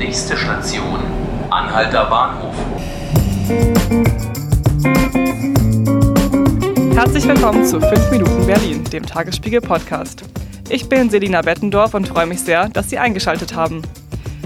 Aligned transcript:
Nächste 0.00 0.34
Station, 0.34 0.98
Anhalter 1.50 2.06
Bahnhof. 2.06 2.54
Herzlich 6.94 7.28
willkommen 7.28 7.66
zu 7.66 7.78
5 7.82 8.10
Minuten 8.10 8.46
Berlin, 8.46 8.82
dem 8.84 9.04
Tagesspiegel 9.04 9.60
Podcast. 9.60 10.22
Ich 10.70 10.88
bin 10.88 11.10
Selina 11.10 11.42
Bettendorf 11.42 11.92
und 11.92 12.08
freue 12.08 12.24
mich 12.24 12.40
sehr, 12.40 12.70
dass 12.70 12.88
Sie 12.88 12.96
eingeschaltet 12.96 13.54
haben. 13.54 13.82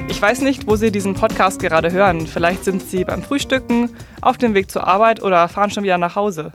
Ich 0.09 0.21
weiß 0.21 0.41
nicht, 0.41 0.67
wo 0.67 0.75
Sie 0.75 0.91
diesen 0.91 1.15
Podcast 1.15 1.61
gerade 1.61 1.93
hören. 1.93 2.27
Vielleicht 2.27 2.65
sind 2.65 2.83
Sie 2.83 3.05
beim 3.05 3.23
Frühstücken, 3.23 3.91
auf 4.23 4.37
dem 4.39 4.55
Weg 4.55 4.73
zur 4.73 4.89
Arbeit 4.89 5.23
oder 5.23 5.47
fahren 5.49 5.71
schon 5.71 5.85
wieder 5.85 5.99
nach 5.99 6.17
Hause. 6.17 6.53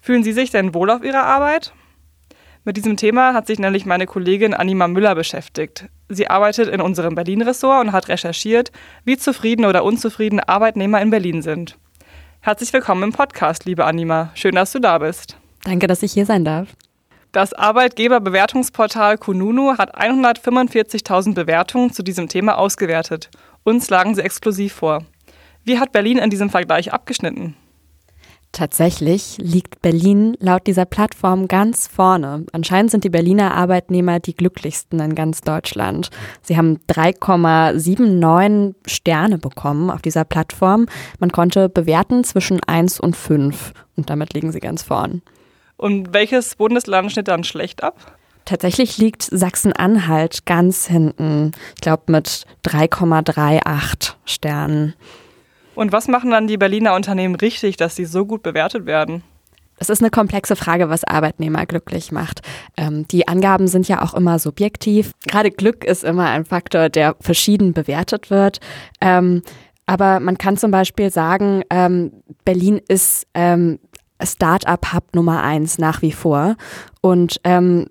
Fühlen 0.00 0.22
Sie 0.22 0.32
sich 0.32 0.52
denn 0.52 0.72
wohl 0.72 0.90
auf 0.90 1.02
Ihrer 1.02 1.24
Arbeit? 1.24 1.72
Mit 2.66 2.76
diesem 2.76 2.96
Thema 2.96 3.32
hat 3.32 3.46
sich 3.46 3.60
nämlich 3.60 3.86
meine 3.86 4.06
Kollegin 4.06 4.52
Anima 4.52 4.88
Müller 4.88 5.14
beschäftigt. 5.14 5.84
Sie 6.08 6.26
arbeitet 6.26 6.66
in 6.68 6.80
unserem 6.80 7.14
Berlin-Ressort 7.14 7.86
und 7.86 7.92
hat 7.92 8.08
recherchiert, 8.08 8.72
wie 9.04 9.16
zufrieden 9.16 9.66
oder 9.66 9.84
unzufrieden 9.84 10.40
Arbeitnehmer 10.40 11.00
in 11.00 11.10
Berlin 11.10 11.42
sind. 11.42 11.78
Herzlich 12.40 12.72
willkommen 12.72 13.04
im 13.04 13.12
Podcast, 13.12 13.66
liebe 13.66 13.84
Anima. 13.84 14.32
Schön, 14.34 14.56
dass 14.56 14.72
du 14.72 14.80
da 14.80 14.98
bist. 14.98 15.36
Danke, 15.62 15.86
dass 15.86 16.02
ich 16.02 16.12
hier 16.12 16.26
sein 16.26 16.44
darf. 16.44 16.74
Das 17.30 17.52
Arbeitgeberbewertungsportal 17.52 19.16
Kununu 19.16 19.78
hat 19.78 19.96
145.000 19.96 21.34
Bewertungen 21.34 21.92
zu 21.92 22.02
diesem 22.02 22.26
Thema 22.26 22.58
ausgewertet. 22.58 23.30
Uns 23.62 23.90
lagen 23.90 24.16
sie 24.16 24.22
exklusiv 24.22 24.72
vor. 24.72 25.04
Wie 25.62 25.78
hat 25.78 25.92
Berlin 25.92 26.18
in 26.18 26.30
diesem 26.30 26.50
Vergleich 26.50 26.92
abgeschnitten? 26.92 27.54
Tatsächlich 28.56 29.36
liegt 29.36 29.82
Berlin 29.82 30.34
laut 30.40 30.66
dieser 30.66 30.86
Plattform 30.86 31.46
ganz 31.46 31.88
vorne. 31.88 32.46
Anscheinend 32.52 32.90
sind 32.90 33.04
die 33.04 33.10
Berliner 33.10 33.54
Arbeitnehmer 33.54 34.18
die 34.18 34.34
glücklichsten 34.34 34.98
in 34.98 35.14
ganz 35.14 35.42
Deutschland. 35.42 36.08
Sie 36.40 36.56
haben 36.56 36.78
3,79 36.88 38.74
Sterne 38.86 39.36
bekommen 39.36 39.90
auf 39.90 40.00
dieser 40.00 40.24
Plattform. 40.24 40.86
Man 41.18 41.32
konnte 41.32 41.68
bewerten 41.68 42.24
zwischen 42.24 42.62
1 42.66 42.98
und 42.98 43.14
5 43.14 43.74
und 43.96 44.08
damit 44.08 44.32
liegen 44.32 44.52
sie 44.52 44.60
ganz 44.60 44.82
vorn. 44.82 45.20
Und 45.76 46.14
welches 46.14 46.56
Bundesland 46.56 47.12
schnitt 47.12 47.28
dann 47.28 47.44
schlecht 47.44 47.82
ab? 47.82 48.16
Tatsächlich 48.46 48.96
liegt 48.96 49.22
Sachsen-Anhalt 49.22 50.46
ganz 50.46 50.86
hinten. 50.86 51.52
Ich 51.74 51.82
glaube 51.82 52.04
mit 52.10 52.46
3,38 52.64 54.14
Sternen. 54.24 54.94
Und 55.76 55.92
was 55.92 56.08
machen 56.08 56.30
dann 56.30 56.48
die 56.48 56.56
Berliner 56.56 56.94
Unternehmen 56.94 57.36
richtig, 57.36 57.76
dass 57.76 57.94
sie 57.94 58.06
so 58.06 58.26
gut 58.26 58.42
bewertet 58.42 58.86
werden? 58.86 59.22
Es 59.78 59.90
ist 59.90 60.00
eine 60.00 60.10
komplexe 60.10 60.56
Frage, 60.56 60.88
was 60.88 61.04
Arbeitnehmer 61.04 61.66
glücklich 61.66 62.10
macht. 62.10 62.40
Ähm, 62.78 63.06
die 63.08 63.28
Angaben 63.28 63.68
sind 63.68 63.86
ja 63.88 64.02
auch 64.02 64.14
immer 64.14 64.38
subjektiv. 64.38 65.12
Gerade 65.26 65.50
Glück 65.50 65.84
ist 65.84 66.02
immer 66.02 66.30
ein 66.30 66.46
Faktor, 66.46 66.88
der 66.88 67.14
verschieden 67.20 67.74
bewertet 67.74 68.30
wird. 68.30 68.60
Ähm, 69.02 69.42
aber 69.84 70.18
man 70.18 70.38
kann 70.38 70.56
zum 70.56 70.70
Beispiel 70.70 71.10
sagen, 71.10 71.62
ähm, 71.70 72.10
Berlin 72.44 72.80
ist 72.88 73.26
ähm, 73.34 73.78
Start-up-Hub 74.22 75.14
Nummer 75.14 75.42
eins 75.42 75.78
nach 75.78 76.00
wie 76.00 76.12
vor. 76.12 76.56
Und 77.02 77.38
ähm, 77.44 77.86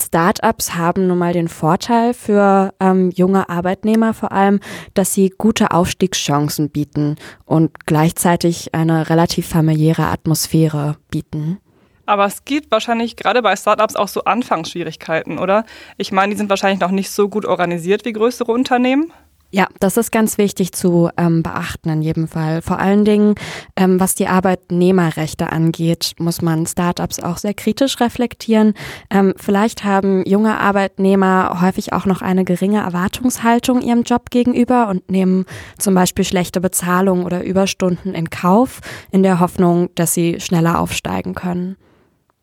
Startups 0.00 0.74
haben 0.74 1.06
nun 1.06 1.18
mal 1.18 1.32
den 1.32 1.48
Vorteil 1.48 2.14
für 2.14 2.74
ähm, 2.80 3.10
junge 3.10 3.48
Arbeitnehmer 3.48 4.14
vor 4.14 4.32
allem, 4.32 4.60
dass 4.94 5.14
sie 5.14 5.30
gute 5.30 5.70
Aufstiegschancen 5.70 6.70
bieten 6.70 7.16
und 7.44 7.86
gleichzeitig 7.86 8.74
eine 8.74 9.08
relativ 9.08 9.48
familiäre 9.48 10.06
Atmosphäre 10.06 10.96
bieten. 11.10 11.58
Aber 12.06 12.26
es 12.26 12.44
gibt 12.44 12.70
wahrscheinlich 12.70 13.16
gerade 13.16 13.40
bei 13.40 13.56
Startups 13.56 13.96
auch 13.96 14.08
so 14.08 14.24
Anfangsschwierigkeiten, 14.24 15.38
oder? 15.38 15.64
Ich 15.96 16.12
meine, 16.12 16.32
die 16.32 16.38
sind 16.38 16.50
wahrscheinlich 16.50 16.80
noch 16.80 16.90
nicht 16.90 17.10
so 17.10 17.28
gut 17.28 17.46
organisiert 17.46 18.04
wie 18.04 18.12
größere 18.12 18.52
Unternehmen. 18.52 19.12
Ja, 19.54 19.68
das 19.78 19.96
ist 19.96 20.10
ganz 20.10 20.36
wichtig 20.36 20.72
zu 20.72 21.10
ähm, 21.16 21.44
beachten 21.44 21.88
in 21.88 22.02
jedem 22.02 22.26
Fall. 22.26 22.60
Vor 22.60 22.80
allen 22.80 23.04
Dingen, 23.04 23.36
ähm, 23.76 24.00
was 24.00 24.16
die 24.16 24.26
Arbeitnehmerrechte 24.26 25.52
angeht, 25.52 26.14
muss 26.18 26.42
man 26.42 26.66
Startups 26.66 27.20
auch 27.20 27.36
sehr 27.36 27.54
kritisch 27.54 28.00
reflektieren. 28.00 28.74
Ähm, 29.10 29.32
vielleicht 29.36 29.84
haben 29.84 30.24
junge 30.26 30.58
Arbeitnehmer 30.58 31.60
häufig 31.60 31.92
auch 31.92 32.04
noch 32.04 32.20
eine 32.20 32.44
geringe 32.44 32.80
Erwartungshaltung 32.80 33.80
ihrem 33.80 34.02
Job 34.02 34.30
gegenüber 34.30 34.88
und 34.88 35.08
nehmen 35.08 35.44
zum 35.78 35.94
Beispiel 35.94 36.24
schlechte 36.24 36.60
Bezahlung 36.60 37.24
oder 37.24 37.44
Überstunden 37.44 38.12
in 38.12 38.30
Kauf, 38.30 38.80
in 39.12 39.22
der 39.22 39.38
Hoffnung, 39.38 39.88
dass 39.94 40.14
sie 40.14 40.40
schneller 40.40 40.80
aufsteigen 40.80 41.36
können. 41.36 41.76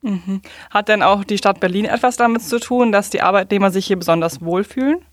Mhm. 0.02 0.42
Hat 0.70 0.88
denn 0.88 1.04
auch 1.04 1.26
die 1.26 1.38
Stadt 1.38 1.60
Berlin 1.60 1.84
etwas 1.84 2.16
damit 2.16 2.42
zu 2.42 2.58
tun, 2.58 2.94
dass 2.94 3.10
die 3.10 3.22
Arbeitnehmer 3.22 3.70
sich 3.70 3.86
hier 3.86 3.98
besonders 3.98 4.40
wohlfühlen? 4.40 5.04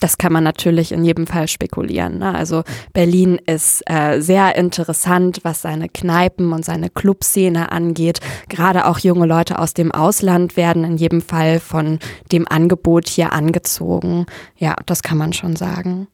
Das 0.00 0.18
kann 0.18 0.32
man 0.32 0.44
natürlich 0.44 0.92
in 0.92 1.04
jedem 1.04 1.26
Fall 1.26 1.48
spekulieren. 1.48 2.18
Ne? 2.18 2.34
Also 2.34 2.62
Berlin 2.92 3.38
ist 3.46 3.82
äh, 3.88 4.20
sehr 4.20 4.56
interessant, 4.56 5.40
was 5.42 5.62
seine 5.62 5.88
Kneipen 5.88 6.52
und 6.52 6.64
seine 6.64 6.90
Clubszene 6.90 7.72
angeht. 7.72 8.20
Gerade 8.48 8.86
auch 8.86 8.98
junge 8.98 9.26
Leute 9.26 9.58
aus 9.58 9.74
dem 9.74 9.92
Ausland 9.92 10.56
werden 10.56 10.84
in 10.84 10.96
jedem 10.96 11.20
Fall 11.20 11.60
von 11.60 11.98
dem 12.32 12.46
Angebot 12.48 13.08
hier 13.08 13.32
angezogen. 13.32 14.26
Ja, 14.56 14.76
das 14.86 15.02
kann 15.02 15.18
man 15.18 15.32
schon 15.32 15.56
sagen. 15.56 16.08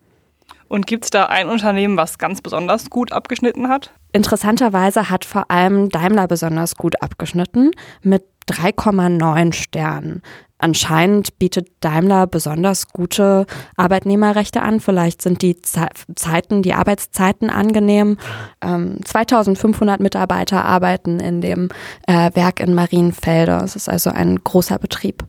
Und 0.71 0.87
gibt 0.87 1.05
es 1.05 1.11
da 1.11 1.27
ein 1.27 1.49
Unternehmen, 1.49 1.97
was 1.97 2.19
ganz 2.19 2.43
besonders 2.43 2.91
gut 2.91 3.11
abgeschnitten 3.11 3.69
hat? 3.69 3.93
Interessanterweise 4.13 5.11
hat 5.11 5.25
vor 5.25 5.51
allem 5.51 5.89
Daimler 5.89 6.29
besonders 6.29 6.77
gut 6.77 7.03
abgeschnitten 7.03 7.73
mit 8.03 8.23
3,9 8.49 9.53
Sternen. 9.53 10.23
Anscheinend 10.61 11.39
bietet 11.39 11.69
Daimler 11.81 12.27
besonders 12.27 12.89
gute 12.89 13.47
Arbeitnehmerrechte 13.77 14.61
an. 14.61 14.81
Vielleicht 14.81 15.23
sind 15.23 15.41
die 15.41 15.61
Zeiten, 15.63 16.63
die 16.63 16.75
Arbeitszeiten 16.75 17.49
angenehm. 17.49 18.19
Ähm, 18.61 18.99
2500 19.03 20.01
Mitarbeiter 20.01 20.65
arbeiten 20.65 21.19
in 21.19 21.41
dem 21.41 21.71
äh, 22.07 22.31
Werk 22.35 22.61
in 22.61 22.75
Marienfelde. 22.75 23.61
Es 23.65 23.75
ist 23.75 23.89
also 23.89 24.11
ein 24.11 24.45
großer 24.45 24.79
Betrieb. 24.79 25.25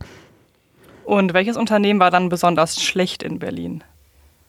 Und 1.06 1.34
welches 1.34 1.58
Unternehmen 1.58 2.00
war 2.00 2.12
dann 2.12 2.30
besonders 2.30 2.82
schlecht 2.82 3.24
in 3.24 3.40
Berlin? 3.40 3.84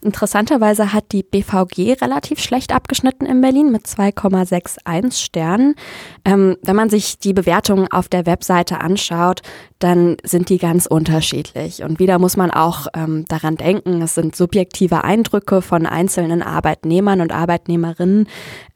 Interessanterweise 0.02 0.92
hat 0.92 1.12
die 1.12 1.22
BVG 1.22 2.02
relativ 2.02 2.40
schlecht 2.40 2.74
abgeschnitten 2.74 3.24
in 3.24 3.40
Berlin 3.40 3.70
mit 3.70 3.86
2,61 3.86 5.12
Sternen. 5.12 5.76
Ähm, 6.24 6.56
wenn 6.62 6.74
man 6.74 6.90
sich 6.90 7.18
die 7.18 7.32
Bewertungen 7.32 7.86
auf 7.90 8.08
der 8.08 8.26
Webseite 8.26 8.80
anschaut, 8.80 9.42
dann 9.78 10.16
sind 10.24 10.48
die 10.48 10.58
ganz 10.58 10.86
unterschiedlich. 10.86 11.84
Und 11.84 12.00
wieder 12.00 12.18
muss 12.18 12.36
man 12.36 12.50
auch 12.50 12.88
ähm, 12.94 13.24
daran 13.28 13.56
denken, 13.56 14.02
es 14.02 14.16
sind 14.16 14.34
subjektive 14.34 15.04
Eindrücke 15.04 15.62
von 15.62 15.86
einzelnen 15.86 16.42
Arbeitnehmern 16.42 17.20
und 17.20 17.32
Arbeitnehmerinnen. 17.32 18.28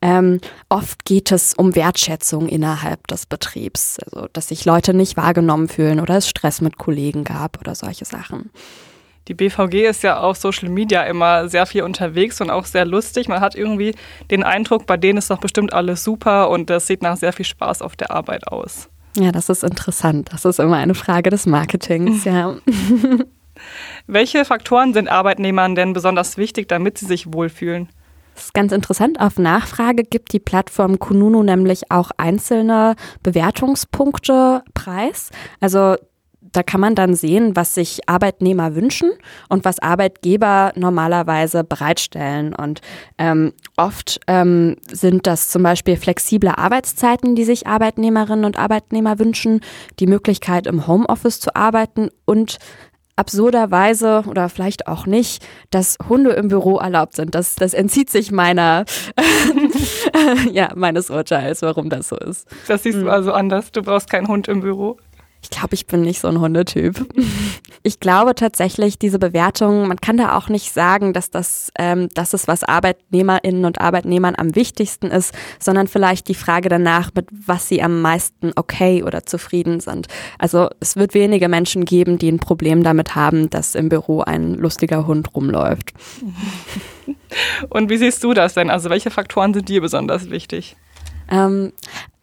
Ähm, 0.02 0.40
oft 0.68 1.04
geht 1.04 1.32
es 1.32 1.54
um 1.54 1.74
Wertschätzung 1.74 2.48
innerhalb 2.48 3.06
des 3.08 3.26
Betriebs, 3.26 3.98
also 3.98 4.28
dass 4.32 4.48
sich 4.48 4.64
Leute 4.64 4.94
nicht 4.94 5.16
wahrgenommen 5.16 5.68
fühlen 5.68 5.98
oder 5.98 6.18
es 6.18 6.28
Stress 6.28 6.60
mit 6.60 6.78
Kollegen 6.78 7.24
gab 7.24 7.58
oder 7.60 7.74
solche 7.74 8.04
Sachen. 8.04 8.50
Die 9.28 9.34
BVG 9.34 9.88
ist 9.88 10.02
ja 10.04 10.20
auf 10.20 10.36
Social 10.36 10.68
Media 10.68 11.02
immer 11.02 11.48
sehr 11.48 11.66
viel 11.66 11.82
unterwegs 11.82 12.40
und 12.40 12.50
auch 12.50 12.64
sehr 12.64 12.84
lustig. 12.84 13.28
Man 13.28 13.40
hat 13.40 13.56
irgendwie 13.56 13.94
den 14.30 14.44
Eindruck, 14.44 14.86
bei 14.86 14.96
denen 14.96 15.18
ist 15.18 15.30
doch 15.30 15.38
bestimmt 15.38 15.72
alles 15.72 16.04
super 16.04 16.48
und 16.50 16.70
das 16.70 16.86
sieht 16.86 17.02
nach 17.02 17.16
sehr 17.16 17.32
viel 17.32 17.44
Spaß 17.44 17.82
auf 17.82 17.96
der 17.96 18.12
Arbeit 18.12 18.46
aus. 18.46 18.88
Ja, 19.16 19.32
das 19.32 19.48
ist 19.48 19.64
interessant. 19.64 20.28
Das 20.32 20.44
ist 20.44 20.60
immer 20.60 20.76
eine 20.76 20.94
Frage 20.94 21.30
des 21.30 21.46
Marketings, 21.46 22.24
ja. 22.24 22.54
Welche 24.06 24.44
Faktoren 24.44 24.92
sind 24.92 25.08
Arbeitnehmern 25.08 25.74
denn 25.74 25.92
besonders 25.92 26.36
wichtig, 26.36 26.68
damit 26.68 26.98
sie 26.98 27.06
sich 27.06 27.32
wohlfühlen? 27.32 27.88
Das 28.34 28.44
ist 28.44 28.54
ganz 28.54 28.70
interessant. 28.70 29.18
Auf 29.18 29.38
Nachfrage 29.38 30.02
gibt 30.02 30.34
die 30.34 30.40
Plattform 30.40 30.98
Kununu 30.98 31.42
nämlich 31.42 31.90
auch 31.90 32.10
einzelne 32.18 32.94
Bewertungspunkte 33.22 34.62
preis. 34.74 35.30
Also 35.58 35.96
da 36.56 36.62
kann 36.62 36.80
man 36.80 36.94
dann 36.94 37.14
sehen, 37.14 37.54
was 37.54 37.74
sich 37.74 38.08
Arbeitnehmer 38.08 38.74
wünschen 38.74 39.10
und 39.50 39.66
was 39.66 39.78
Arbeitgeber 39.78 40.72
normalerweise 40.74 41.64
bereitstellen. 41.64 42.54
Und 42.54 42.80
ähm, 43.18 43.52
oft 43.76 44.20
ähm, 44.26 44.76
sind 44.90 45.26
das 45.26 45.50
zum 45.50 45.62
Beispiel 45.62 45.96
flexible 45.96 46.48
Arbeitszeiten, 46.56 47.34
die 47.34 47.44
sich 47.44 47.66
Arbeitnehmerinnen 47.66 48.46
und 48.46 48.58
Arbeitnehmer 48.58 49.18
wünschen, 49.18 49.60
die 50.00 50.06
Möglichkeit 50.06 50.66
im 50.66 50.86
Homeoffice 50.86 51.40
zu 51.40 51.54
arbeiten 51.54 52.08
und 52.24 52.56
absurderweise 53.16 54.24
oder 54.26 54.48
vielleicht 54.48 54.86
auch 54.86 55.06
nicht, 55.06 55.46
dass 55.70 55.96
Hunde 56.08 56.32
im 56.32 56.48
Büro 56.48 56.78
erlaubt 56.78 57.16
sind. 57.16 57.34
Das, 57.34 57.54
das 57.54 57.74
entzieht 57.74 58.10
sich 58.10 58.30
meiner, 58.30 58.84
ja, 60.52 60.70
meines 60.74 61.10
Urteils, 61.10 61.62
warum 61.62 61.88
das 61.88 62.08
so 62.08 62.16
ist. 62.16 62.46
Das 62.68 62.82
siehst 62.82 62.98
du 62.98 63.02
hm. 63.02 63.08
also 63.08 63.32
anders. 63.32 63.72
Du 63.72 63.82
brauchst 63.82 64.10
keinen 64.10 64.28
Hund 64.28 64.48
im 64.48 64.60
Büro. 64.60 64.98
Ich 65.46 65.50
glaube, 65.50 65.74
ich 65.74 65.86
bin 65.86 66.02
nicht 66.02 66.20
so 66.20 66.26
ein 66.26 66.40
Hundetyp. 66.40 67.06
Ich 67.84 68.00
glaube 68.00 68.34
tatsächlich, 68.34 68.98
diese 68.98 69.20
Bewertung, 69.20 69.86
man 69.86 70.00
kann 70.00 70.16
da 70.16 70.36
auch 70.36 70.48
nicht 70.48 70.72
sagen, 70.72 71.12
dass 71.12 71.30
das, 71.30 71.70
ähm, 71.78 72.08
das 72.14 72.34
ist, 72.34 72.48
was 72.48 72.64
Arbeitnehmerinnen 72.64 73.64
und 73.64 73.80
Arbeitnehmern 73.80 74.34
am 74.36 74.56
wichtigsten 74.56 75.06
ist, 75.06 75.32
sondern 75.60 75.86
vielleicht 75.86 76.26
die 76.26 76.34
Frage 76.34 76.68
danach, 76.68 77.10
mit 77.14 77.28
was 77.30 77.68
sie 77.68 77.80
am 77.80 78.02
meisten 78.02 78.50
okay 78.56 79.04
oder 79.04 79.24
zufrieden 79.24 79.78
sind. 79.78 80.08
Also 80.36 80.68
es 80.80 80.96
wird 80.96 81.14
wenige 81.14 81.48
Menschen 81.48 81.84
geben, 81.84 82.18
die 82.18 82.28
ein 82.28 82.40
Problem 82.40 82.82
damit 82.82 83.14
haben, 83.14 83.48
dass 83.48 83.76
im 83.76 83.88
Büro 83.88 84.22
ein 84.22 84.54
lustiger 84.54 85.06
Hund 85.06 85.32
rumläuft. 85.36 85.92
Und 87.70 87.88
wie 87.88 87.98
siehst 87.98 88.24
du 88.24 88.34
das 88.34 88.54
denn? 88.54 88.68
Also 88.68 88.90
welche 88.90 89.12
Faktoren 89.12 89.54
sind 89.54 89.68
dir 89.68 89.80
besonders 89.80 90.28
wichtig? 90.28 90.76
Ähm, 91.30 91.72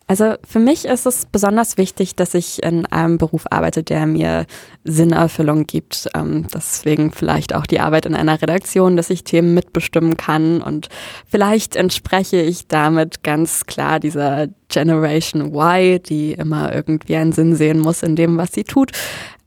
also 0.07 0.35
für 0.45 0.59
mich 0.59 0.85
ist 0.85 1.05
es 1.05 1.25
besonders 1.25 1.77
wichtig, 1.77 2.15
dass 2.15 2.33
ich 2.33 2.61
in 2.61 2.85
einem 2.87 3.17
Beruf 3.17 3.45
arbeite, 3.49 3.83
der 3.83 4.05
mir 4.05 4.45
Sinnerfüllung 4.83 5.65
gibt. 5.65 6.09
Ähm, 6.13 6.45
deswegen 6.53 7.11
vielleicht 7.11 7.55
auch 7.55 7.65
die 7.65 7.79
Arbeit 7.79 8.05
in 8.05 8.13
einer 8.13 8.41
Redaktion, 8.41 8.97
dass 8.97 9.09
ich 9.09 9.23
Themen 9.23 9.53
mitbestimmen 9.53 10.17
kann 10.17 10.61
und 10.61 10.89
vielleicht 11.25 11.75
entspreche 11.75 12.41
ich 12.41 12.67
damit 12.67 13.23
ganz 13.23 13.65
klar 13.65 13.99
dieser 13.99 14.47
Generation 14.67 15.53
Y, 15.53 16.01
die 16.03 16.33
immer 16.33 16.73
irgendwie 16.73 17.15
einen 17.15 17.31
Sinn 17.31 17.55
sehen 17.55 17.79
muss 17.79 18.03
in 18.03 18.15
dem, 18.15 18.37
was 18.37 18.51
sie 18.51 18.63
tut. 18.65 18.91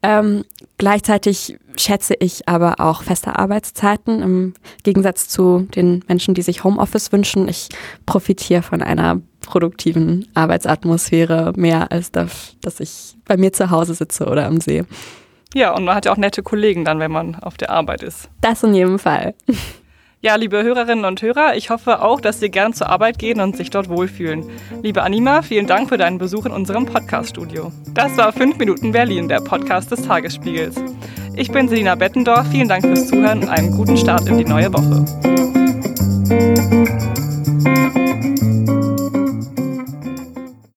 Ähm, 0.06 0.44
gleichzeitig 0.78 1.58
schätze 1.76 2.14
ich 2.20 2.48
aber 2.48 2.78
auch 2.78 3.02
feste 3.02 3.36
Arbeitszeiten 3.36 4.22
im 4.22 4.54
Gegensatz 4.84 5.28
zu 5.28 5.66
den 5.74 6.04
Menschen, 6.06 6.32
die 6.32 6.42
sich 6.42 6.62
Homeoffice 6.62 7.10
wünschen. 7.10 7.48
Ich 7.48 7.70
profitiere 8.06 8.62
von 8.62 8.82
einer 8.82 9.20
produktiven 9.40 10.28
Arbeitsatmosphäre 10.34 11.54
mehr 11.56 11.90
als 11.90 12.12
das, 12.12 12.54
dass 12.62 12.78
ich 12.78 13.16
bei 13.24 13.36
mir 13.36 13.52
zu 13.52 13.70
Hause 13.70 13.94
sitze 13.94 14.26
oder 14.26 14.46
am 14.46 14.60
See. 14.60 14.84
Ja, 15.54 15.74
und 15.74 15.84
man 15.84 15.96
hat 15.96 16.04
ja 16.04 16.12
auch 16.12 16.18
nette 16.18 16.44
Kollegen 16.44 16.84
dann, 16.84 17.00
wenn 17.00 17.10
man 17.10 17.34
auf 17.34 17.56
der 17.56 17.70
Arbeit 17.70 18.04
ist. 18.04 18.30
Das 18.40 18.62
in 18.62 18.74
jedem 18.74 19.00
Fall. 19.00 19.34
Ja, 20.26 20.34
liebe 20.34 20.60
Hörerinnen 20.60 21.04
und 21.04 21.22
Hörer, 21.22 21.54
ich 21.54 21.70
hoffe 21.70 22.02
auch, 22.02 22.20
dass 22.20 22.40
Sie 22.40 22.50
gern 22.50 22.72
zur 22.72 22.88
Arbeit 22.88 23.16
gehen 23.20 23.40
und 23.40 23.56
sich 23.56 23.70
dort 23.70 23.88
wohlfühlen. 23.88 24.44
Liebe 24.82 25.04
Anima, 25.04 25.40
vielen 25.42 25.68
Dank 25.68 25.88
für 25.88 25.98
deinen 25.98 26.18
Besuch 26.18 26.46
in 26.46 26.50
unserem 26.50 26.84
Podcast-Studio. 26.84 27.70
Das 27.94 28.16
war 28.16 28.32
5 28.32 28.58
Minuten 28.58 28.90
Berlin, 28.90 29.28
der 29.28 29.40
Podcast 29.40 29.92
des 29.92 30.02
Tagesspiegels. 30.02 30.82
Ich 31.36 31.52
bin 31.52 31.68
Selina 31.68 31.94
Bettendorf, 31.94 32.48
vielen 32.50 32.66
Dank 32.66 32.84
fürs 32.84 33.06
Zuhören 33.06 33.44
und 33.44 33.48
einen 33.48 33.70
guten 33.70 33.96
Start 33.96 34.26
in 34.26 34.36
die 34.38 34.44
neue 34.44 34.72
Woche. 34.72 35.04